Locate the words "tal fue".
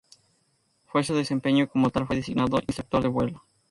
1.91-2.15